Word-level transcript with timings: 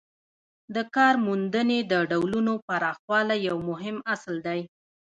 د 0.75 0.77
کارموندنې 0.95 1.79
د 1.91 1.93
ډولونو 2.11 2.53
پراخوالی 2.67 3.37
یو 3.47 3.57
مهم 3.69 3.97
اصل 4.13 4.35
دی. 4.47 4.61